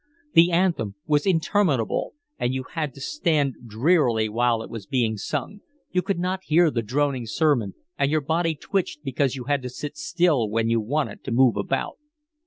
The 0.33 0.49
anthem 0.51 0.95
was 1.05 1.27
interminable, 1.27 2.15
and 2.39 2.55
you 2.55 2.63
had 2.73 2.95
to 2.95 2.99
stand 3.01 3.53
drearily 3.67 4.29
while 4.29 4.63
it 4.63 4.69
was 4.71 4.87
being 4.87 5.15
sung; 5.15 5.59
you 5.91 6.01
could 6.01 6.17
not 6.17 6.41
hear 6.45 6.71
the 6.71 6.81
droning 6.81 7.27
sermon, 7.27 7.75
and 7.99 8.09
your 8.09 8.21
body 8.21 8.55
twitched 8.55 9.03
because 9.03 9.35
you 9.35 9.43
had 9.43 9.61
to 9.61 9.69
sit 9.69 9.95
still 9.97 10.49
when 10.49 10.71
you 10.71 10.81
wanted 10.81 11.23
to 11.25 11.31
move 11.31 11.55
about. 11.55 11.99